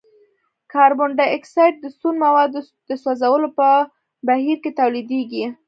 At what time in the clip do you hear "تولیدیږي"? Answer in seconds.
4.79-5.45